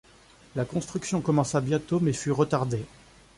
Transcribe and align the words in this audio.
La 0.55 0.65
construction 0.65 1.21
commença 1.21 1.61
bientôt 1.61 1.99
mais 1.99 2.11
fut 2.13 2.31
retardée. 2.31 2.85